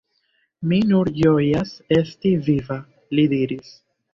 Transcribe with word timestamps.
Mi 0.69 0.79
nur 0.91 1.11
ĝojas 1.17 1.75
esti 1.99 2.33
viva,– 2.49 2.81
li 3.17 3.31
diris. 3.37 3.71